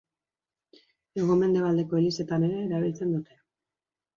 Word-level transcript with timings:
Hego-mendebaldeko 1.19 1.99
elizetan 2.01 2.49
ere 2.49 2.59
erabiltzen 2.65 3.13
dute. 3.19 3.39